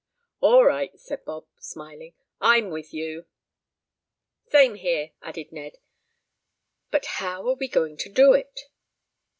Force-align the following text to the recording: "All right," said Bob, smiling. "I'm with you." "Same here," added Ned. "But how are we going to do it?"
"All 0.39 0.65
right," 0.65 0.99
said 0.99 1.25
Bob, 1.25 1.45
smiling. 1.59 2.15
"I'm 2.39 2.71
with 2.71 2.91
you." 2.91 3.27
"Same 4.49 4.73
here," 4.73 5.11
added 5.21 5.51
Ned. 5.51 5.73
"But 6.89 7.05
how 7.21 7.47
are 7.47 7.53
we 7.53 7.67
going 7.67 7.97
to 7.97 8.09
do 8.09 8.33
it?" 8.33 8.61